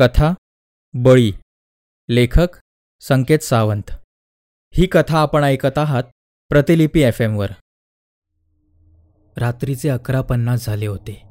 कथा 0.00 0.34
बळी 0.94 1.32
लेखक 2.08 2.48
संकेत 3.00 3.38
सावंत. 3.38 3.90
ही 4.74 4.86
कथा 4.86 5.18
आपण 5.18 5.44
ऐकत 5.44 5.78
आहात 5.78 6.04
प्रतिलिपी 6.48 7.00
एफ 7.00 7.20
एमवर 7.20 7.50
रात्रीचे 9.36 9.88
अकरा 9.88 10.20
पन्नास 10.20 10.66
झाले 10.66 10.86
होते. 10.86 11.22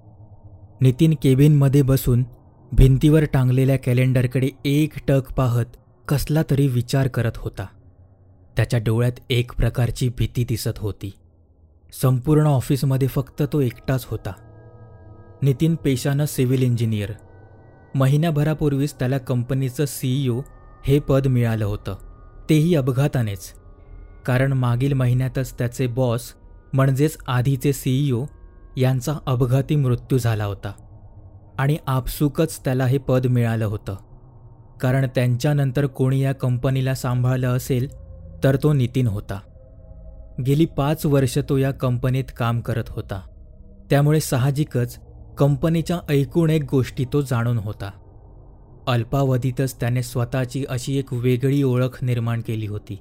नितीन 0.82 1.14
केबिनमध्ये 1.22 1.82
बसून 1.82 2.24
भिंतीवर 2.72 3.24
टांगलेल्या 3.24 3.78
कॅलेंडरकडे 3.78 4.50
एक 4.66 4.94
टक 5.08 5.34
पाहत 5.34 5.66
कसला 6.08 6.42
तरी 6.52 6.68
विचार 6.68 7.08
करत 7.08 7.38
होता. 7.38 7.66
त्याच्या 8.56 8.80
डोळ्यात 8.80 9.20
एक 9.30 9.54
प्रकारची 9.54 10.10
भीती 10.10 10.44
दिसत 10.44 10.78
होती. 10.78 11.12
संपूर्ण 12.02 12.48
ऑफिसमध्ये 12.48 13.08
फक्त 13.08 13.44
तो 13.54 13.62
एकटाच 13.62 14.06
होता. 14.06 14.34
नितीन 15.42 15.76
पेशानं 15.76 16.26
सिव्हिल 16.26 16.64
इंजिनियर. 16.64 17.12
महिन्याभरापूर्वीच 17.96 18.94
त्याला 18.94 19.18
कंपनीचं 19.18 19.86
सीईओ 19.86 20.42
हे 20.86 21.00
पद 21.00 21.28
मिळालं 21.28 21.66
होतं. 21.66 21.96
तेही 22.50 22.76
अपघातानेच. 22.76 23.54
कारण 24.26 24.54
मागील 24.54 24.94
महिन्यातच 24.94 25.58
त्याचे 25.58 25.88
बॉस 25.88 26.34
म्हणजेच 26.74 27.18
आधीचे 27.28 27.74
सीईओ 27.74 28.26
यांचा 28.78 29.14
अपघाती 29.26 29.76
मृत्यू 29.76 30.18
झाला 30.18 30.46
होता. 30.46 30.72
आणि 31.60 31.78
आपसुकच 31.88 32.60
त्याला 32.60 32.86
हे 32.86 32.98
पद 32.98 33.26
मिळालं 33.26 33.66
होतं. 33.66 33.96
कारण 34.82 35.08
त्यांच्यानंतर 35.16 35.86
कोणी 35.86 36.24
या 36.24 36.34
कंपनीला 36.34 36.96
सांभाळलं 36.96 37.48
असेल 37.48 37.88
तर 38.44 38.58
तो 38.64 38.74
नितीन 38.74 39.08
होता. 39.08 39.40
गेली 40.48 40.66
पाच 40.66 41.06
वर्ष 41.06 41.40
तो 41.50 41.58
या 41.58 41.72
कंपनीत 41.72 42.24
काम 42.38 42.62
करत 42.62 42.84
होता. 42.88 43.22
त्यामुळे 43.90 44.20
साहजिकच 44.20 45.05
कंपनीच्या 45.38 46.00
ऐकून 46.10 46.50
एक 46.50 46.64
गोष्टी 46.72 47.06
तो 47.14 47.22
जाणून 47.22 47.58
होता. 47.58 47.92
अल्पावधीतच 48.88 49.80
त्याने 49.80 50.04
स्वतःची 50.04 50.66
अशी 50.70 50.98
एक 50.98 51.14
वेगळी 51.14 51.64
ओळख 51.64 52.04
निर्माण 52.04 52.42
केली 52.42 52.68
होती. 52.68 53.00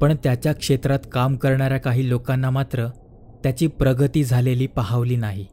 पण 0.00 0.14
त्याच्या 0.22 0.52
क्षेत्रात 0.52 0.98
काम 1.12 1.36
करणाऱ्या 1.36 1.78
काही 1.78 2.08
लोकांना 2.08 2.50
मात्र 2.50 2.86
त्याची 3.42 3.66
प्रगती 3.66 4.24
झालेली 4.24 4.66
पाहावली 4.66 5.16
नाही. 5.16 5.46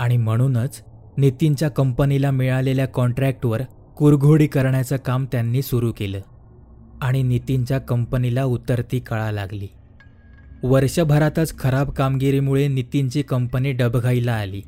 आणि 0.00 0.16
म्हणूनच 0.16 0.84
नितीनच्या 1.16 1.68
कंपनीला 1.68 2.30
मिळालेल्या 2.30 2.86
कॉन्ट्रॅक्टवर 2.86 3.62
कुरघोडी 3.96 4.46
करण्याचं 4.46 4.96
काम 4.96 5.26
त्यांनी 5.32 5.62
सुरू 5.62 5.92
केलं. 5.92 6.20
आणि 7.02 7.22
नितीनच्या 7.22 7.78
कंपनीला 7.78 8.44
उतरती 8.44 9.00
कळा 9.00 9.30
लागली. 9.30 9.68
वर्षभरातच 10.62 11.58
खराब 11.58 11.90
कामगिरीमुळे 11.90 12.68
नितीनची 12.68 13.22
कंपनी 13.22 13.72
डबघाईला 13.72 14.32
आली. 14.32 14.62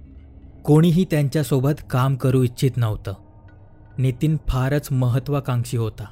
कोणीही 0.65 1.05
त्यांच्यासोबत 1.05 1.83
काम 1.91 2.17
करू 2.17 2.43
इच्छित 2.43 2.71
नव्हतं. 2.77 3.15
नितीन 3.99 4.37
फारच 4.49 4.89
महत्त्वाकांक्षी 4.91 5.77
होता. 5.77 6.05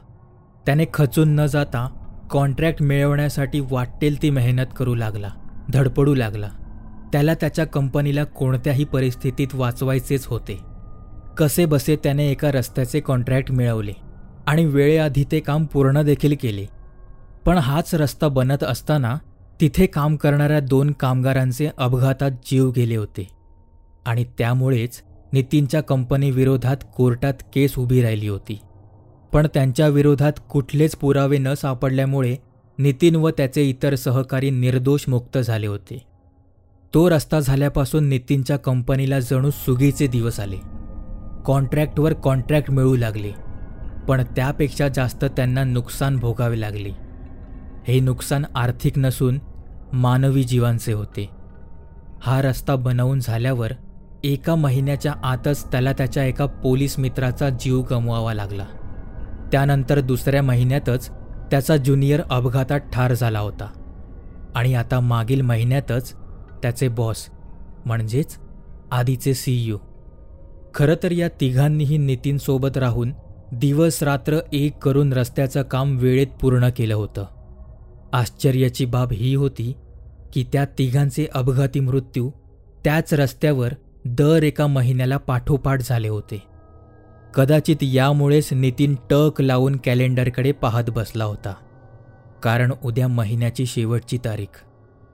त्याने 0.66 0.84
खचून 0.94 1.28
न 1.28 1.46
जाता 1.46 1.88
कॉन्ट्रॅक्ट 2.30 2.82
मिळवण्यासाठी 2.82 3.60
वाटेल 3.60 4.22
ती 4.22 4.30
मेहनत 4.30 4.66
करू 4.76 4.94
लागला 4.94 5.28
धडपडू 5.72 6.14
लागला. 6.14 6.48
त्याला 7.12 7.34
त्याच्या 7.34 7.64
कंपनीला 7.64 8.24
कोणत्याही 8.24 8.84
परिस्थितीत 8.84 9.54
वाचवायचेच 9.54 10.26
होते. 10.26 10.58
कसे 11.36 11.64
बसे 11.64 11.96
त्याने 11.96 12.30
एका 12.30 12.52
रस्त्याचे 12.52 13.00
कॉन्ट्रॅक्ट 13.00 13.52
मिळवले 13.52 13.92
आणि 14.46 14.64
वेळेआधी 14.64 15.24
ते 15.32 15.40
काम 15.40 15.64
पूर्ण 15.64 16.02
देखील 16.02 16.36
केले. 16.40 16.66
पण 17.46 17.56
हाच 17.56 17.94
रस्ता 17.94 18.28
बनत 18.28 18.64
असताना 18.64 19.18
तिथे 19.60 19.86
काम 19.86 20.16
करणाऱ्या 20.16 20.60
दोन 20.60 20.92
कामगारांचे 20.92 21.70
अपघातात 21.78 22.30
जीव 22.30 22.70
गेले 22.70 22.96
होते. 22.96 23.39
आणि 24.04 24.24
त्यामुळेच 24.38 25.02
नितीनच्या 25.32 25.80
कंपनीविरोधात 25.80 26.76
कोर्टात 26.96 27.34
केस 27.52 27.78
उभी 27.78 28.02
राहिली 28.02 28.28
होती. 28.28 28.58
पण 29.32 29.46
त्यांच्या 29.54 29.88
विरोधात 29.88 30.32
कुठलेच 30.50 30.96
पुरावे 30.96 31.38
न 31.38 31.54
सापडल्यामुळे 31.54 32.36
नितीन 32.78 33.16
व 33.16 33.30
त्याचे 33.30 33.68
इतर 33.68 33.94
सहकारी 33.94 34.50
निर्दोष 34.50 35.04
मुक्त 35.08 35.38
झाले 35.38 35.66
होते. 35.66 36.06
तो 36.94 37.10
रस्ता 37.10 37.41
झाल्यापासून 37.41 38.08
नितीनच्या 38.08 38.56
कंपनीला 38.56 39.20
जणू 39.20 39.50
सुगीचे 39.50 40.06
दिवस 40.06 40.41
आले. 40.41 40.56
कॉन्ट्रॅक्टवर 41.44 42.12
कॉन्ट्रॅक्ट 42.12 42.70
मिळू 42.70 42.96
लागले 42.96 43.32
पण 44.08 44.22
त्यापेक्षा 44.36 44.88
जास्त 44.88 45.25
त्यांना 45.25 45.64
नुकसान 45.64 46.16
भोगावे 46.16 46.60
लागले. 46.60 46.91
हे 47.88 48.00
नुकसान 48.00 48.44
आर्थिक 48.54 48.98
नसून 48.98 49.38
मानवी 49.92 50.44
जीवांचे 50.44 50.92
होते. 50.92 51.30
हा 52.20 52.42
रस्ता 52.42 52.76
बनवून 52.76 53.20
झाल्यावर 53.20 53.72
एका 54.25 54.54
महिन्याच्या 54.54 55.14
आतच 55.25 55.72
त्याला 55.72 55.92
त्याच्या 55.92 56.25
एका 56.25 56.47
पोलीस 56.47 56.98
मित्राचा 56.98 57.48
जीव 57.48 57.82
गमवावा 57.91 58.34
लागला. 58.34 58.66
त्यानंतर 59.53 60.00
दुसऱ्या 60.00 60.42
महिन्यातच 60.42 61.10
त्याचा 61.50 61.76
ज्युनियर 61.76 62.20
अपघातात 62.31 62.81
ठार 62.81 63.14
झाला 63.14 63.38
होता. 63.38 63.70
आणि 64.54 64.75
आता 64.75 65.00
मागील 65.00 65.41
महिन्यातच 65.41 66.14
त्याचे 66.62 66.88
बॉस 66.88 67.28
म्हणजेच 67.84 68.38
आधीचे 68.91 69.34
सीईओ 69.34 69.76
खरं 70.75 70.94
तर 71.02 71.10
या 71.10 71.28
तिघांनीही 71.28 71.98
नितीनसोबत 71.98 72.76
राहून 72.76 73.12
दिवस 73.52 74.02
रात्र 74.02 74.38
एक 74.52 74.78
करून 74.78 75.12
रस्त्याचं 75.12 75.62
काम 75.62 75.97
वेळेत 75.97 76.26
पूर्ण 76.41 76.69
केलं 76.76 76.94
होतं. 76.94 77.25
आश्चर्याची 78.12 78.84
बाब 78.84 79.12
ही 79.12 79.34
होती 79.34 79.76
की 80.32 80.44
त्या 80.52 80.64
तिघांचे 80.64 81.26
अपघाती 81.34 81.81
मृत्यू 81.81 82.31
त्याच 82.84 83.14
रस्त्यावर 83.14 83.72
दर 84.05 84.43
एका 84.43 84.66
महिन्याला 84.66 85.16
पाठोपाठ 85.16 85.81
झाले 85.83 86.09
होते. 86.09 86.43
कदाचित 87.34 87.77
यामुळेच 87.83 88.53
नितीन 88.53 88.94
टक 89.11 89.41
लावून 89.41 89.77
कॅलेंडरकडे 89.84 90.53
पाहत 90.53 90.84
बसला 90.88 91.25
होता. 91.25 91.55
कारण 92.43 92.72
उद्या 92.84 93.09
महिन्याची 93.09 93.66
शेवटची 93.66 94.19
तारीख 94.19 94.65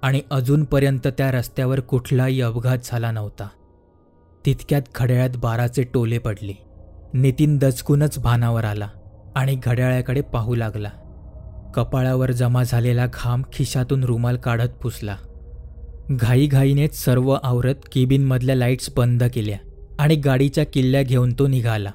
आणि 0.03 0.21
अजूनपर्यंत 0.31 1.07
त्या 1.07 1.31
रस्त्यावर 1.31 1.81
कुठलाही 1.81 2.41
अपघात 2.41 2.79
झाला 2.85 3.11
नव्हता. 3.11 3.49
तितक्यात 4.47 4.83
घड्याळ्यात 4.95 5.31
बाराचे 5.37 5.83
टोले 5.83 6.19
पडले. 6.19 6.53
नितीन 7.15 7.59
दचकूनच 7.59 8.19
भानावर 8.19 8.65
आला 8.65 8.89
आणि 9.37 9.61
घड्याळ्याकडे 9.65 10.21
पाहू 10.21 10.55
लागला. 10.55 10.91
कपाळावर 11.75 12.31
जमा 12.31 12.63
झालेला 12.63 13.07
घाम 13.07 13.43
खिशातून 13.53 14.05
रुमाल 14.05 14.37
काढत 14.37 14.69
पुसला. 14.83 15.17
घाईघाईनेच 16.11 17.05
सर्व 17.05 17.37
आवरत 17.43 17.75
केबिनमधल्या 17.93 18.57
लाईट्स 18.57 18.91
बंद 18.97 19.25
केल्या 19.25 19.59
आणि 19.99 20.17
गाडीच्या 20.17 20.65
किल्ल्या 20.65 21.03
घेऊन 21.03 21.33
तो 21.33 21.47
निघाला. 21.47 21.91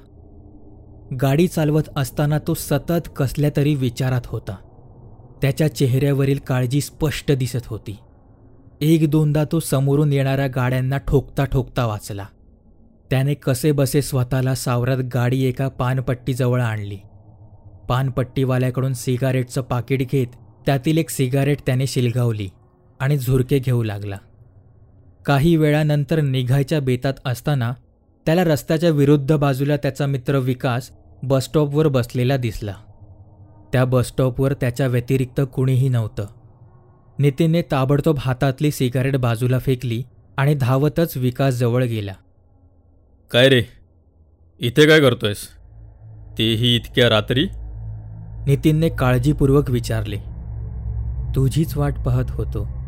गाडी 1.22 1.48
चालवत 1.48 1.82
असताना 1.96 2.38
तो 2.38 2.54
सतत 2.54 3.08
कसल्या 3.16 3.50
तरी 3.56 3.74
विचारात 3.74 4.20
होता. 4.26 4.56
त्याच्या 5.42 5.74
चेहऱ्यावरील 5.74 6.38
काळजी 6.38 6.80
स्पष्ट 6.80 7.32
दिसत 7.32 7.66
होती. 7.66 7.96
एक 8.80 9.10
दोनदा 9.10 9.44
तो 9.52 9.60
समोरून 9.60 10.12
येणाऱ्या 10.12 10.46
गाड्यांना 10.46 10.96
ठोकता 10.96 11.44
ठोकता 11.44 11.86
वाचला. 11.86 12.26
त्याने 13.10 13.34
कसे 13.34 13.72
बसे 13.72 14.02
स्वतःला 14.02 14.54
सावरत 14.54 15.02
गाडी 15.14 15.44
एका 15.44 15.68
पानपट्टीजवळ 15.68 16.60
आणली. 16.60 16.98
पानपट्टीवाल्याकडून 17.88 18.92
सिगारेटचं 18.92 19.60
पाकिट 19.60 20.10
घेत 20.10 20.26
त्यातील 20.66 20.98
एक 20.98 21.10
सिगारेट 21.10 21.58
त्याने 21.66 21.86
शिलगावली. 21.86 22.48
आणि 23.02 23.18
झुरके 23.18 23.58
घेऊ 23.58 23.82
लागला. 23.82 24.16
काही 25.26 25.56
वेळानंतर 25.56 26.20
निघायच्या 26.20 26.80
बेतात 26.80 27.14
असताना 27.24 27.72
त्याला 28.26 28.44
रस्त्याच्या 28.44 28.90
विरुद्ध 28.90 29.36
बाजूला 29.36 29.76
त्याचा 29.76 30.06
मित्र 30.06 30.36
विकास 30.36 30.90
बसस्टॉपवर 31.22 31.88
बसलेला 31.88 32.36
दिसला. 32.36 32.74
त्या 33.72 33.84
बसस्टॉपवर 33.84 34.52
त्याच्या 34.52 34.86
व्यतिरिक्त 34.86 35.40
कुणीही 35.54 35.88
नव्हतं. 35.88 36.26
नितीनने 37.18 37.62
ताबडतोब 37.62 38.16
हातातली 38.18 38.70
सिगारेट 38.70 39.16
बाजूला 39.16 39.58
फेकली 39.58 40.02
आणि 40.36 40.54
धावतच 40.54 41.16
विकास 41.16 41.54
जवळ 41.54 41.84
गेला. 41.84 42.12
काय 43.30 43.48
रे? 43.48 43.62
इथे 44.60 44.86
काय 44.86 45.00
करतोयस? 45.00 45.48
तेही 46.38 46.76
इतक्या 46.76 47.08
रात्री? 47.08 47.44
नितीनने 48.46 48.88
काळजीपूर्वक 48.88 49.70
विचारले. 49.70 50.16
तुझीच 51.34 51.76
वाट 51.76 51.94
पाहत 51.98 52.30
होतो. 52.30 52.81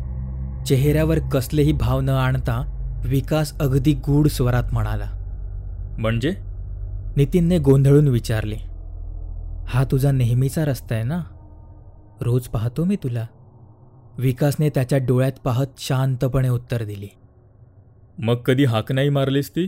चेहऱ्यावर 0.65 1.19
कसलेही 1.19 1.71
भाव 1.71 2.01
न 2.01 2.09
आणता 2.09 2.71
विकास 3.05 3.57
अगदी 3.59 3.93
गूढ 3.93 4.27
स्वरात 4.27 4.63
म्हणाला. 4.71 5.05
म्हणजे? 5.99 6.35
नितीनने 7.15 7.57
गोंधळून 7.57 8.07
विचारले. 8.07 8.55
हा 9.67 9.83
तुझा 9.91 10.11
नेहमीचा 10.11 10.65
रस्ता 10.65 10.95
आहे 10.95 11.03
ना? 11.03 11.21
रोज 12.21 12.47
पाहतो 12.47 12.83
मी 12.83 12.95
तुला. 12.95 13.25
विकासने 14.17 14.69
त्याच्या 14.69 14.97
डोळ्यात 14.97 15.31
पाहत 15.43 15.67
शांतपणे 15.77 16.49
उत्तर 16.49 16.83
दिले. 16.83 17.07
मग 18.19 18.35
कधी 18.35 18.65
हाक 18.65 18.91
नाही 18.91 19.09
मारलीस 19.09 19.49
ती? 19.49 19.67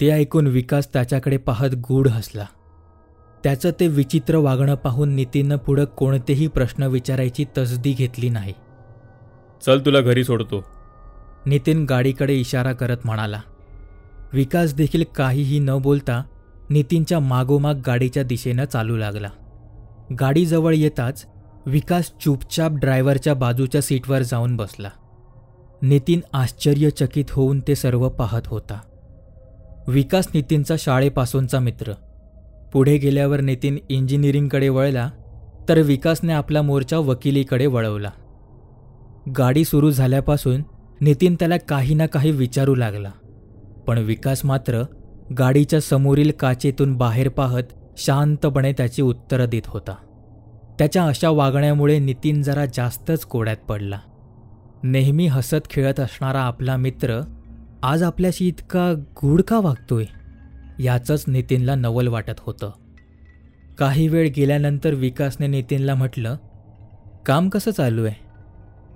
ते 0.00 0.10
ऐकून 0.10 0.46
विकास 0.46 0.92
त्याच्याकडे 0.92 1.36
पाहत 1.36 1.74
गूढ 1.74 2.08
हसला. 2.08 2.44
त्याचं 3.44 3.70
ते 3.80 3.88
विचित्र 3.88 4.36
वागणं 4.36 4.74
पाहून 4.74 5.14
नितीननं 5.14 5.56
पुढं 5.56 5.84
कोणतेही 5.84 6.46
प्रश्न 6.46 6.82
विचारायची 6.82 7.44
तसदी 7.58 7.92
घेतली 7.92 8.28
नाही. 8.28 8.52
चल 9.62 9.80
तुला 9.80 10.00
घरी 10.00 10.24
सोडतो. 10.24 10.64
नितीन 11.46 11.84
गाडीकडे 11.84 12.34
इशारा 12.34 12.72
करत 12.72 12.96
म्हणाला. 13.04 13.40
विकास 14.32 14.74
देखील 14.74 15.02
काहीही 15.16 15.58
न 15.58 15.70
बोलता 15.78 16.22
नितीनच्या 16.70 17.20
मागोमाग 17.20 17.74
गाडीच्या 17.86 18.22
दिशेनं 18.22 18.64
चालू 18.64 18.96
लागला. 18.96 19.28
गाडीजवळ 20.20 20.74
येताच 20.74 21.26
विकास 21.66 22.12
चुपचाप 22.20 22.70
ड्रायव्हरच्या 22.72 23.34
बाजूच्या 23.34 23.82
सीटवर 23.82 24.22
जाऊन 24.22 24.56
बसला. 24.56 24.90
नितीन 25.82 26.20
आश्चर्यचकित 26.32 27.24
होऊन 27.30 27.60
ते 27.60 27.74
सर्व 27.74 28.08
पाहत 28.08 28.42
होता. 28.46 28.80
विकास 29.88 30.28
नितीनचा 30.34 30.74
शाळेपासूनचा 30.78 31.58
मित्र. 31.58 31.92
पुढे 32.72 32.96
गेल्यावर 32.96 33.40
नितीन 33.40 33.78
इंजिनिअरिंगकडे 33.88 34.68
वळला 34.68 35.10
तर 35.68 35.78
विकासने 35.78 36.32
आपला 36.32 36.62
मोर्चा 36.62 36.98
वकिलीकडे 36.98 37.66
वळवला. 37.66 38.10
गाडी 39.38 39.64
सुरू 39.64 39.90
झाल्यापासून 39.90 40.62
नितीन 41.00 41.34
त्याला 41.34 41.56
काही 41.56 41.94
ना 41.94 42.06
काही 42.06 42.30
विचारू 42.30 42.74
लागला. 42.74 43.10
पण 43.86 43.98
विकास 43.98 44.44
मात्र 44.44 44.82
गाडीच्या 45.38 45.80
समोरील 45.80 46.30
काचेतून 46.30 46.96
बाहेर 46.96 47.28
पाहत 47.28 47.62
शांतपणे 47.96 48.72
त्याची 48.72 49.02
उत्तरं 49.02 49.44
देत 49.44 49.62
होता. 49.66 49.94
त्याच्या 50.78 51.04
अशा 51.04 51.30
वागण्यामुळे 51.30 51.98
नितीन 51.98 52.42
जरा 52.42 52.66
जास्तच 52.66 53.20
कोड्यात 53.20 53.56
पडला. 53.56 53.98
नेहमी 54.82 55.26
हसत 55.26 55.70
खेळत 55.70 56.00
असणारा 56.00 56.40
आपला 56.40 56.76
मित्र 56.76 57.20
आज 57.82 58.02
आपल्याशी 58.02 58.48
इतका 58.48 58.92
गूढ 58.92 59.42
का 59.42 59.60
वागतोय? 59.60 60.04
याचंच 60.82 61.24
नितीनला 61.28 61.74
नवल 61.74 62.06
वाटत 62.06 62.40
होतं. 62.40 62.70
काही 63.78 64.08
वेळ 64.08 64.28
गेल्यानंतर 64.36 64.94
विकासने 64.94 65.46
नितीनला 65.46 65.94
म्हटलं 65.94 66.36
काम 67.26 67.48
कसं 67.48 67.70
चालू 67.70 68.04
आहे? 68.04 68.23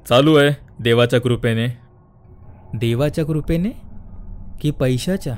चालू 0.09 0.35
आहे 0.35 0.51
देवाच्या 0.81 1.21
कृपेने. 1.21 1.67
देवाच्या 2.75 3.25
कृपेने? 3.25 3.71
की 4.61 4.71
पैशाच्या? 4.71 5.35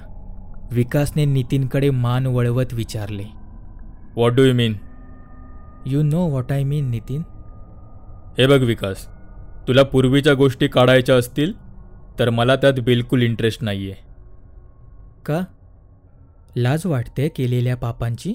विकासने 0.73 1.25
नितीनकडे 1.25 1.91
मान 1.91 2.27
वळवत 2.27 2.73
विचारले. 2.73 3.25
What 4.17 4.33
do 4.33 4.43
you 4.43 4.55
mean 4.55 4.75
you 5.87 6.03
know 6.03 6.29
what 6.29 6.53
I 6.53 6.63
mean 6.63 6.91
Nitin? 6.91 7.23
हे 8.39 8.47
बघ 8.47 8.61
विकास 8.61 9.07
तुला 9.69 9.83
पूर्वीच्या 9.83 10.35
गोष्टी 10.35 10.69
काढायच्या 10.69 11.17
असतील 11.17 11.53
तर 12.19 12.31
मला 12.31 12.57
त्यात 12.57 12.81
बिलकुल 12.81 13.23
इंटरेस्ट 13.23 13.65
नाही 13.65 13.91
आहे 13.91 14.03
का? 15.27 15.41
लाज 16.57 16.87
वाटते 16.87 17.29
केलेल्या 17.29 17.77
पापांची? 17.77 18.35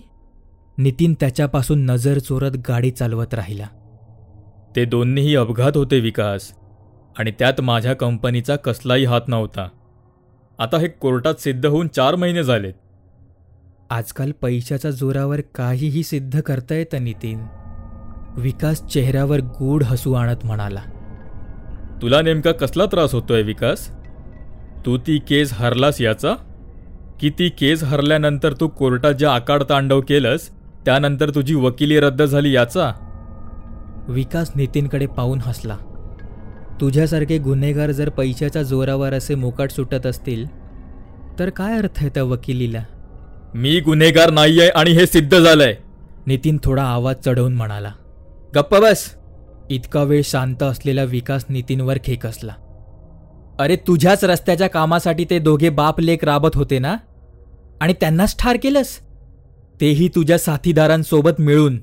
नितीन 0.78 1.14
त्याच्यापासून 1.14 1.86
नजर 1.86 2.18
चोरत 2.18 2.52
गाडी 2.70 2.92
चालवत 2.92 3.34
राहिला. 3.34 3.68
ते 4.76 4.86
दोन्हीही 4.86 5.36
अपघात 5.36 5.72
होते 5.76 6.00
विकास. 6.00 6.52
आणि 7.20 7.32
त्यात 7.32 7.62
माझ्या 7.62 7.94
कंपनीचा 7.94 8.56
कसलाही 8.56 9.06
हात 9.06 9.22
नव्हता. 9.28 9.70
आता 10.60 10.78
हे 10.78 10.88
कोर्टात 10.88 11.34
सिद्ध 11.36 11.66
होऊन 11.66 11.88
चार 11.88 12.16
महिने 12.16 12.44
झालेत. 12.44 12.74
आजकाल 13.90 14.32
पैशाच्या 14.32 14.92
जोरावर 14.92 15.42
काहीही 15.56 16.04
सिद्ध 16.04 16.42
करता 16.42 16.76
येतं 16.76 17.04
नितीन. 17.04 17.42
विकास 18.38 18.86
चेहऱ्यावर 18.86 19.40
गूढ 19.40 19.84
हसू 19.84 20.14
आणत 20.14 20.38
म्हणाला. 20.44 20.82
तुला 22.02 22.22
नेमका 22.22 22.52
कसला 22.52 22.86
त्रास 22.86 23.14
होतोय 23.14 23.42
विकास? 23.42 23.90
तू 24.86 24.98
ती 24.98 25.18
केस 25.18 25.54
हरलास 25.54 26.02
याचा? 26.02 26.36
की 27.20 27.30
ती 27.30 27.50
केस 27.50 27.84
हरल्यानंतर 27.84 28.54
तू 28.54 28.68
कोर्टात 28.68 29.14
जे 29.14 29.26
आकाड 29.26 29.64
तांडव 29.64 30.02
केलंस 30.02 30.50
त्यानंतर 30.86 31.30
तुझी 31.30 31.56
वकिली 31.56 32.00
रद्द 32.00 32.24
झाली 32.24 32.52
याचा? 32.52 33.05
विकास 34.08 34.52
नितीनकडे 34.56 35.06
पाहून 35.06 35.40
हसला. 35.42 35.78
तुझ्यासारखे 36.82 37.38
गुन्हेगार 37.38 37.92
जर 37.92 38.10
पैशाच्या 38.10 38.62
जोरावर 38.62 39.14
असे 39.14 39.36
मोकाट 39.36 39.72
सुटत 39.72 40.06
असतील 40.06 40.46
तर 41.40 41.50
काय 41.50 41.78
अर्थ 41.78 41.98
आहे 41.98 42.10
त्या 42.10 42.24
वकिलीला? 42.24 42.84
मी 43.56 43.80
गुन्हेगार 43.80 44.30
नाहीये 44.30 44.68
आणि 44.68 44.92
हे 44.92 45.06
सिद्ध 45.06 45.40
झालंय. 45.40 45.76
नितीन 46.28 46.58
थोडा 46.64 46.84
आवाज 46.84 47.16
चढवून 47.26 47.56
म्हणाला. 47.56 47.92
गप्पा 48.56 48.80
बस. 48.80 49.16
इतका 49.70 50.04
वेळ 50.04 50.22
शांत 50.26 50.64
असलेला 50.64 51.04
विकास 51.04 51.46
नितीनवर 51.50 51.98
खेकसला. 52.04 52.54
अरे 53.60 53.76
तुझ्याच 53.76 54.24
रस्त्याच्या 54.24 54.68
कामासाठी 54.68 55.26
ते 55.30 55.40
दोघे 55.40 55.70
बाप 55.70 56.00
लेक 56.00 56.24
राबत 56.24 56.56
होते 56.56 56.80
ना? 56.80 56.96
आणि 57.82 57.94
त्यांनाच 57.94 58.36
ठार 58.40 58.58
केलंस? 58.64 59.00
तेही 59.82 60.08
तुझ्या 60.08 60.38
साथीदारांसोबत 60.38 61.40
मिळून. 61.40 61.78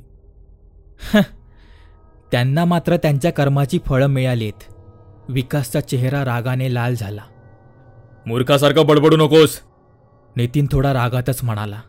त्यांना 2.32 2.64
मात्र 2.64 2.96
त्यांच्या 2.96 3.32
कर्माची 3.32 3.78
फळं 3.86 4.06
मिळालीत. 4.06 4.72
विकासचा 5.28 5.80
चेहरा 5.80 6.24
रागाने 6.24 6.74
लाल 6.74 6.94
झाला. 6.94 7.20
मूर्खासारखं 8.26 8.86
बडबडू 8.86 9.16
नकोस. 9.16 9.60
नितीन 10.36 10.66
थोडा 10.72 10.92
रागातच 10.92 11.40
म्हणाला. 11.42 11.80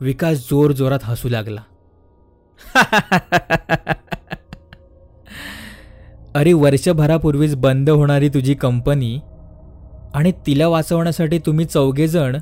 विकास 0.00 0.38
जोर 0.38 0.72
जोरात 0.72 0.98
हसू 1.02 1.28
लागला. 1.28 1.60
अरे 6.34 6.52
वर्षभरापूर्वीच 6.52 7.56
बंद 7.56 7.90
होणारी 7.90 8.28
तुझी 8.28 8.54
कंपनी 8.54 9.20
आणि 10.14 10.32
तिला 10.46 10.68
वाचवण्यासाठी 10.68 11.38
तुम्ही 11.38 11.64
चौघेजण 11.64 12.36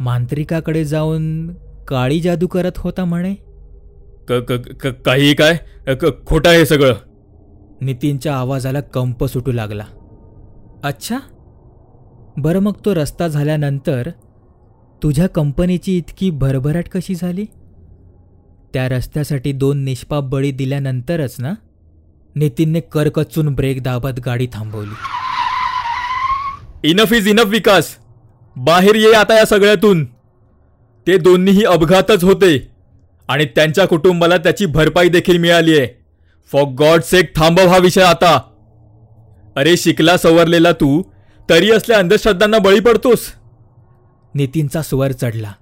मांत्रिकाकडे 0.00 0.84
जाऊन 0.84 1.54
काळी 1.88 2.20
जादू 2.20 2.46
करत 2.46 2.72
होता 2.76 3.04
म्हणे? 3.04 3.45
क 4.28 4.32
क- 4.32 4.86
क- 4.86 5.02
काही 5.06 5.34
काय? 5.34 5.56
क- 5.94 6.26
खोटं 6.26 6.50
आहे 6.50 6.58
हे 6.58 6.66
सगळं. 6.66 6.94
नितीनच्या 7.80 8.36
आवाजाला 8.36 8.80
कंप 8.80 9.24
सुटू 9.24 9.52
लागला. 9.52 9.84
अच्छा? 10.84 11.18
बरं 12.36 12.58
मग 12.58 12.72
तो 12.84 12.94
रस्ता 12.94 13.28
झाल्यानंतर 13.28 14.10
तुझ्या 15.02 15.28
कंपनीची 15.28 15.96
इतकी 15.96 16.30
भरभराट 16.30 16.88
कशी 16.88 17.14
झाली? 17.14 17.44
त्या 18.74 18.88
रस्त्यासाठी 18.88 19.52
दोन 19.52 19.84
निष्पाप 19.84 20.22
बळी 20.22 20.50
दिल्यानंतरच 20.50 21.36
ना 21.38 21.54
नितीनने 22.34 22.80
करकचून 22.80 23.54
ब्रेक 23.54 23.82
दाबत 23.82 24.20
गाडी 24.26 24.46
थांबवली. 24.52 24.94
Enough 26.90 27.12
is 27.12 27.28
enough 27.28 27.46
Vikas. 27.46 27.96
बाहेर 28.56 28.94
ये 28.94 29.12
आता 29.12 29.38
या 29.38 29.44
सगळ्यातून. 29.44 30.04
ते 31.06 31.18
दोन्हीही 31.18 31.64
अपघातच 31.64 32.24
होते. 32.24 32.75
आणि 33.28 33.44
त्यांच्या 33.44 33.86
कुटुंबाला 33.86 34.36
त्याची 34.36 34.66
भरपाई 34.66 35.08
देखील 35.08 35.38
मिळाली 35.38 35.78
आहे. 35.78 35.88
फॉर 36.52 36.62
गॉड 36.62 37.02
सेक 37.02 37.36
थांबव 37.36 37.68
हा 37.68 37.78
विषय 37.78 38.02
आता. 38.02 38.40
अरे 39.56 39.76
शिकला 39.76 40.16
सवरलेला 40.16 40.72
तू 40.72 41.02
तरी 41.50 41.70
असल्या 41.70 41.98
अंधश्रद्धांना 41.98 42.58
बळी 42.58 42.80
पडतोस. 42.80 43.20
नितीनचा 44.34 44.82
स्वर 44.82 45.12
चढला. 45.12 45.52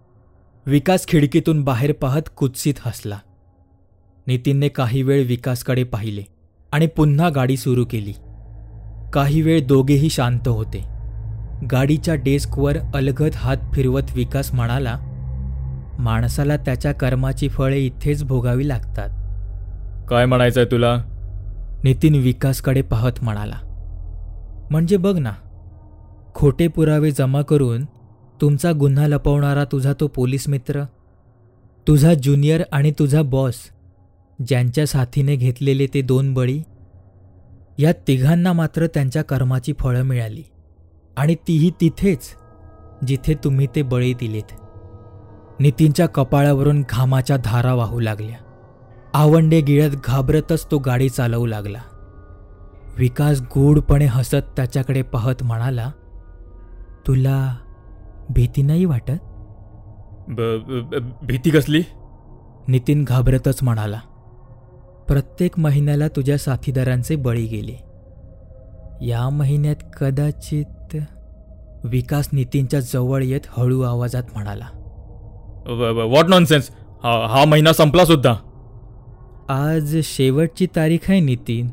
विकास 0.66 1.06
खिडकीतून 1.06 1.64
बाहेर 1.64 1.92
पाहत 1.92 2.22
कुत्सित 2.36 2.74
हसला. 2.80 3.18
नितीनने 4.26 4.68
काही 4.68 5.02
वेळ 5.02 5.26
विकासकडे 5.26 5.84
पाहिले 5.84 6.22
आणि 6.72 6.86
पुन्हा 6.86 7.28
गाडी 7.28 7.56
सुरू 7.56 7.84
केली. 7.84 8.12
काही 9.12 9.42
वेळ 9.42 9.66
दोघेही 9.66 10.10
शांत 10.10 10.48
होते. 10.48 10.84
गाडीच्या 11.72 12.14
डेस्कवर 12.14 12.76
अलगद 12.94 13.30
हात 13.34 13.56
फिरवत 13.74 14.02
विकास 14.14 14.54
म्हणाला 14.54 14.98
माणसाला 15.98 16.56
त्याच्या 16.56 16.92
कर्माची 16.92 17.48
फळे 17.48 17.78
इथेच 17.78 18.24
भोगावी 18.24 18.68
लागतात. 18.68 19.10
काय 20.08 20.26
म्हणायचंय 20.26 20.64
तुला? 20.64 20.96
नितीन 21.84 22.14
विकासकडे 22.14 22.82
पाहत 22.82 23.22
म्हणाला. 23.22 23.58
म्हणजे 24.70 24.96
बघ 24.96 25.18
ना 25.18 25.32
खोटे 26.34 26.68
पुरावे 26.68 27.10
जमा 27.10 27.42
करून 27.42 27.84
तुमचा 28.40 28.72
गुन्हा 28.72 29.06
लपवणारा 29.06 29.64
तुझा 29.64 29.92
तो 29.92 30.06
पोलीस 30.06 30.48
मित्र 30.48 30.82
तुझा 31.86 32.14
ज्युनियर 32.14 32.62
आणि 32.72 32.92
तुझा 32.98 33.22
बॉस 33.22 33.54
ज्यांच्या 34.38 34.86
साथीने 34.86 35.36
घेतलेले 35.36 35.86
ते 35.94 36.02
दोन 36.02 36.32
बळी 36.34 36.62
या 37.78 37.92
तिघांना 38.08 38.52
मात्र 38.52 38.86
त्यांच्या 38.86 39.22
कर्माची 39.24 39.72
फळं 39.80 40.02
मिळाली 40.02 40.42
आणि 41.16 41.34
तीही 41.48 41.70
तिथेच 41.80 42.34
जिथे 43.06 43.34
तुम्ही 43.34 43.66
ते 43.74 43.82
बळी 43.82 44.12
दिलेत. 44.14 44.52
नितीनच्या 45.60 46.06
कपाळावरून 46.08 46.84
घामाच्या 46.90 47.36
धारा 47.36 47.74
वाहू 47.74 48.00
लागल्या. 48.00 48.36
आवंडे 49.14 49.60
गिळत 49.60 49.90
घाबरतच 50.04 50.70
तो 50.70 50.78
गाडी 50.78 51.08
चालवू 51.08 51.46
लागला. 51.46 51.80
विकास 52.98 53.40
गूढपणे 53.40 54.04
हसत 54.04 54.50
त्याच्याकडे 54.56 55.02
पाहत 55.02 55.42
म्हणाला 55.42 55.90
तुला 57.06 57.56
भीती 58.30 58.62
नाही 58.62 58.84
वाटत? 58.84 59.18
भीती 61.22 61.50
कसली? 61.50 61.82
नितीन 62.68 63.04
घाबरतच 63.04 63.62
म्हणाला. 63.62 64.00
प्रत्येक 65.08 65.58
महिन्याला 65.58 66.08
तुझ्या 66.08 66.38
साथीदारांचे 66.38 67.16
बळी 67.16 67.46
गेले. 67.46 67.76
या 69.06 69.28
महिन्यात 69.28 69.76
कदाचित 70.00 70.96
विकास 71.84 72.28
नितीनच्या 72.32 72.80
जवळ 72.80 73.22
येत 73.22 73.40
हळू 73.48 73.80
आवाजात 73.80 74.22
म्हणाला. 74.32 74.66
व्हॉट 75.66 76.24
नॉनसेन्स 76.24 76.70
हा 77.04 77.26
हा 77.26 77.44
महिना 77.44 77.72
संपला 77.72 78.04
सुद्धा. 78.04 78.34
आज 79.48 79.96
शेवटची 80.04 80.66
तारीख 80.66 80.98
आहे 81.08 81.20
नितीन. 81.20 81.70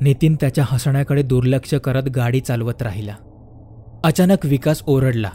नितीन 0.00 0.36
त्याच्या 0.40 0.64
हसण्याकडे 0.68 1.22
दुर्लक्ष 1.22 1.74
करत 1.74 2.02
गाडी 2.02 2.40
चालवत 2.40 2.82
राहिला. 2.82 3.14
अचानक 4.04 4.46
विकास 4.46 4.82
ओरडला. 4.86 5.30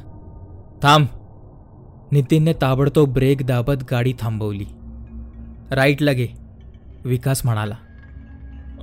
थांब. 0.83 1.07
नितीनने 2.11 2.53
ताबडतोब 2.53 3.13
ब्रेक 3.13 3.45
दाबत 3.45 3.83
गाडी 3.91 4.13
थांबवली. 4.19 4.65
राईटला 5.71 6.13
घे 6.13 6.27
विकास 7.05 7.41
म्हणाला. 7.45 7.75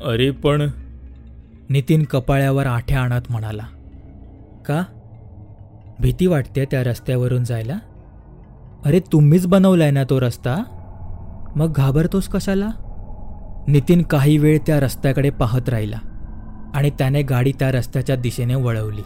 अरे 0.05 0.31
पण 0.31 0.71
नितीन 1.71 2.03
कपाळ्यावर 2.03 2.67
आठ्या 2.67 3.01
आणत 3.01 3.23
म्हणाला. 3.31 3.63
का? 4.67 4.83
भीती 6.01 6.27
वाटते 6.27 6.65
त्या 6.65 6.85
रस्त्यावरून 6.85 7.45
जायला? 7.45 7.79
अरे 8.85 9.01
तुम्हीच 9.01 9.47
बनवलाय 9.47 9.91
ना 9.91 10.05
तो 10.05 10.21
रस्ता? 10.21 10.57
मग 11.57 11.73
घाबरतोस 11.73 12.29
कशाला? 12.29 12.69
नितीन 13.69 14.03
काही 14.03 14.39
वेळ 14.39 14.59
त्या 14.67 14.81
रस्त्याकडे 14.81 15.31
पाहत 15.31 15.69
राहिला 15.69 15.99
आणि 16.75 16.91
त्याने 16.91 17.23
गाडी 17.23 17.53
त्या 17.53 17.73
रस्त्याच्या 17.73 18.17
दिशेने 18.17 18.55
वळवली. 18.55 19.03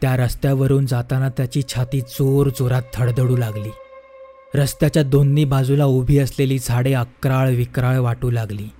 त्या 0.00 0.16
रस्त्यावरून 0.16 0.86
जाताना 0.86 1.28
त्याची 1.28 1.62
छाती 1.62 2.00
जोर 2.00 2.48
जोरात 2.48 2.82
धडधडू 2.94 3.36
लागली. 3.36 3.70
रस्त्याच्या 4.54 5.02
दोन्ही 5.02 5.44
बाजूला 5.44 5.84
उभी 5.84 6.18
असलेली 6.18 6.58
झाडे 6.58 6.92
अक्राळ 6.92 7.50
विक्राळ 7.50 7.98
वाटू 7.98 8.30
लागली. 8.30 8.70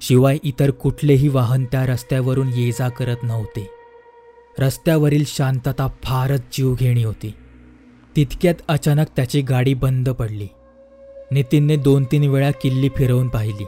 शिवाय 0.00 0.38
इतर 0.42 0.70
कुठलेही 0.70 1.28
वाहन 1.28 1.64
त्या 1.64 1.86
रस्त्यावरून 1.86 2.48
ये 2.48 2.72
जा 2.72 2.88
करत 2.88 3.16
नव्हते. 3.22 3.79
रस्त्यावरील 4.60 5.24
शांतता 5.26 5.88
फारच 6.02 6.40
जीवघेणी 6.52 7.04
होती. 7.04 7.34
तितक्यात 8.16 8.54
अचानक 8.68 9.06
त्याची 9.16 9.40
गाडी 9.40 9.74
बंद 9.74 10.08
पडली. 10.10 10.48
नितीनने 11.30 11.76
दोन 11.76 12.04
तीन 12.04 12.28
वेळा 12.30 12.50
किल्ली 12.50 12.88
फिरवून 12.96 13.28
पाहिली 13.28 13.64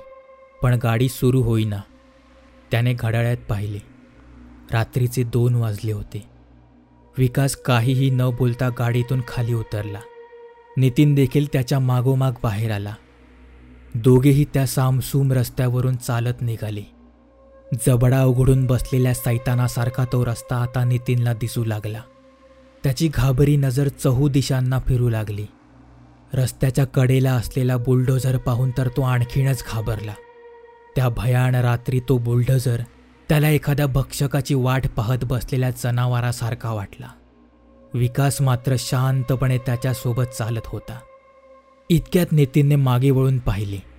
पण 0.63 0.79
गाडी 0.83 1.09
सुरू 1.09 1.43
होईना. 1.43 1.81
त्याने 2.71 2.93
घड्याळ्यात 2.93 3.37
पाहिले. 3.37 3.79
रात्रीचे 4.73 5.23
दोन 5.23 5.55
वाजले 5.55 5.93
होते. 5.93 6.25
विकास 7.19 7.57
काहीही 7.57 8.11
न 8.11 8.23
बोलता 8.39 8.69
गाडीतून 8.69 9.21
खाली 9.29 9.55
उतरला. 9.55 10.01
नितीन 10.77 11.15
देखील 11.15 11.47
त्याच्या 11.53 11.79
मागोमाग 11.79 12.33
बाहेर 12.43 12.71
आला. 12.71 12.95
दोघेही 13.95 14.45
त्या 14.55 14.67
सामसूम 14.67 15.33
रस्त्यावरून 15.33 15.97
चालत 15.97 16.43
निघाले. 16.43 16.83
जबडा 17.87 18.25
उघडून 18.25 18.67
बसलेल्या 18.67 19.15
सैतानासारखा 19.15 20.05
तो 20.05 20.25
रस्ता 20.25 20.57
आता 20.57 20.85
नितीनला 20.85 21.33
दिसू 21.33 21.65
लागला. 21.65 22.01
त्याची 22.85 23.11
घाबरी 23.15 23.57
नजर 23.57 23.89
चहू 23.89 24.29
दिशांना 24.29 24.79
फिरू 24.79 25.09
लागली. 25.09 25.47
रस्त्याच्या 26.35 26.85
कडेला 26.85 27.33
असलेला 27.33 27.77
बुलडोझर 27.77 28.37
पाहून 28.37 28.71
तर 28.79 28.89
तो 28.89 29.03
आणखीनच 29.03 29.65
घाबरला. 29.73 30.15
त्या 30.97 31.09
भयान 31.09 31.55
रात्री 31.55 32.01
तो 32.01 32.19
बुलडोझर 32.19 32.81
त्याला 33.29 33.49
एखाद्या 33.49 33.87
भक्षकाची 33.87 34.55
वाट 34.55 34.87
पाहत 34.97 35.19
बसलेल्या 35.23 35.71
जनावरासारखा 35.71 36.73
वाटला. 36.73 37.09
विकास 37.95 38.43
मात्र 38.43 38.75
शांतपणे 38.79 39.59
त्याच्यासोबत 39.59 40.37
चालत 40.39 40.67
होता. 40.67 40.99
इतक्यात 41.91 42.27
नितीनने 42.33 42.77
मागे 42.77 43.11
वळून 43.11 43.39
पाहिले. 43.39 43.92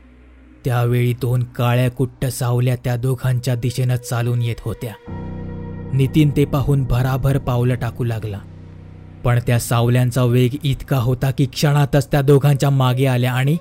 त्यावेळी 0.65 1.13
दोन 1.13 1.43
काळ्या 1.43 1.91
कुट्ट 1.91 2.25
सावल्या 2.25 2.75
त्या 2.75 2.96
दोघांच्या 2.96 3.55
दिशेनं 3.55 3.96
चालून 3.96 4.41
येत 4.41 4.55
होत्या. 4.62 4.93
नितीन 5.93 6.29
ते 6.29 6.46
पाहून 6.46 6.84
भराभर 6.84 7.38
पावलं 7.38 7.75
टाकू 7.75 8.03
लागला. 8.03 8.39
पण 9.24 9.39
त्या 9.48 9.60
सावल्यांचा 9.60 10.24
वेग 10.24 10.55
इतका 10.63 10.98
होता 10.98 11.32
की 11.32 11.46
क्षणातच 11.46 12.12
त्या 12.12 12.22
दोघांच्या 12.22 12.70
मागे 12.70 13.05
आल्या 13.05 13.34
आणि 13.34 13.58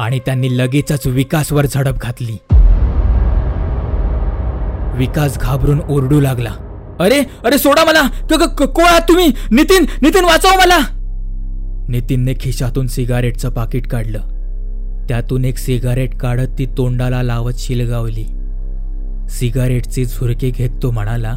आणि 0.00 0.18
त्यांनी 0.18 0.58
लगेचच 0.58 1.06
विकासवर 1.06 1.66
झडप 1.66 1.98
घातली. 1.98 2.36
विकास 4.94 5.38
घाबरून 5.38 5.80
ओरडू 5.88 6.20
लागला. 6.20 6.50
अरे 7.00 7.20
अरे 7.44 7.58
सोडा 7.58 7.84
मला! 7.84 8.08
कोण 8.66 8.84
आहात 8.84 9.00
तुम्ही? 9.00 9.32
नितीन 9.50 9.84
नितीन 10.02 10.24
वाचव 10.24 10.48
मला! 10.48 10.78
नितीनने 11.88 12.34
खिशातून 12.40 12.86
सिगारेटचं 12.86 13.50
पाकिट 13.50 13.86
काढलं. 13.86 14.35
त्यातून 15.08 15.44
एक 15.44 15.58
सिगारेट 15.58 16.16
काढत 16.16 16.48
ती 16.58 16.66
तोंडाला 16.66 17.22
लावत 17.22 17.52
शिलगावली. 17.58 18.24
सिगारेटचे 19.28 20.04
झुरके 20.04 20.50
घेत 20.50 20.70
तो 20.82 20.90
म्हणाला 20.90 21.34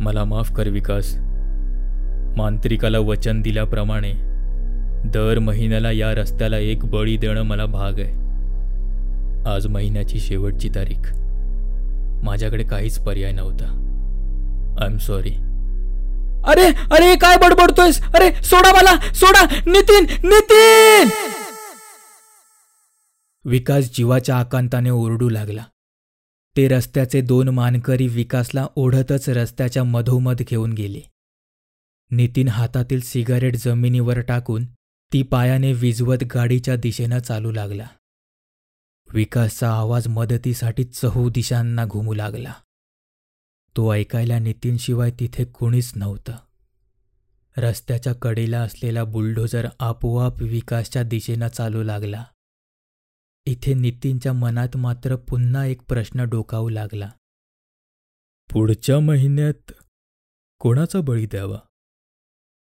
मला 0.00 0.24
माफ 0.24 0.52
कर 0.52 0.68
विकास. 0.68 1.14
मांत्रिकाला 2.36 2.98
वचन 2.98 3.40
दिल्याप्रमाणे 3.40 4.12
दर 5.04 5.38
महिन्याला 5.38 5.90
या 5.90 6.14
रस्त्याला 6.14 6.58
एक 6.58 6.84
बळी 6.84 7.16
देणं 7.16 7.42
मला 7.42 7.66
भाग 7.66 7.98
आहे. 7.98 8.22
आज 9.54 9.66
महिन्याची 9.66 10.18
शेवटची 10.18 10.68
तारीख. 10.68 11.12
माझ्याकडे 12.24 12.62
काहीच 12.62 12.98
पर्याय 12.98 13.32
नव्हता. 13.32 13.64
आय 14.80 14.86
एम 14.86 14.98
सॉरी 14.98 15.30
अरे 16.44 16.66
अरे 16.90 17.14
काय 17.16 17.36
बडबडतोयस? 17.36 18.02
अरे 18.14 18.30
सोडा 18.42 18.72
मला 18.72 18.96
सोडा. 19.14 19.44
नितीन 19.66 20.06
नितीन! 20.28 21.08
विकास 23.44 23.90
जीवाच्या 23.94 24.38
आकांताने 24.38 24.90
ओरडू 24.90 25.28
लागला. 25.28 25.64
ते 26.56 26.68
रस्त्याचे 26.68 27.20
दोन 27.20 27.48
मानकरी 27.48 28.08
विकासला 28.08 28.66
ओढतच 28.76 29.28
रस्त्याच्या 29.28 29.84
मधोमध 29.84 30.42
घेऊन 30.50 30.72
गेले. 30.72 31.00
नितीन 32.10 32.48
हातातील 32.48 33.00
सिगारेट 33.00 33.56
जमिनीवर 33.56 34.20
टाकून 34.20 34.64
ती 35.12 35.22
पायाने 35.22 35.72
विजवत 35.72 36.16
गाडीच्या 36.34 36.76
दिशेनं 36.76 37.18
चालू 37.18 37.52
लागला. 37.52 37.86
विकासचा 39.12 39.72
आवाज 39.72 40.08
मदतीसाठी 40.08 40.84
चहू 40.84 41.30
दिशांना 41.30 41.84
घुमू 41.84 42.14
लागला. 42.14 42.52
तो 43.76 43.94
ऐकायला 43.94 44.38
नितीनशिवाय 44.38 45.10
तिथे 45.10 45.44
कुणीच 45.44 45.92
नव्हतं. 45.96 46.32
रस्त्याच्या 47.56 48.12
कडेला 48.12 48.60
असलेला 48.60 49.04
बुलडोझर 49.04 49.68
आपोआप 49.78 50.42
विकासच्या 50.42 51.02
दिशेनं 51.02 51.48
चालू 51.48 51.82
लागला. 51.82 52.24
इथे 53.46 53.74
नितीनच्या 53.74 54.32
मनात 54.32 54.76
मात्र 54.76 55.16
पुन्हा 55.16 55.64
एक 55.64 55.82
प्रश्न 55.82 56.24
डोकावू 56.24 56.68
लागला. 56.68 57.10
पुढच्या 58.52 59.00
महिन्यात 59.00 59.72
कोणाचा 60.58 61.00
बळी 61.00 61.26
द्यावा? 61.26 61.58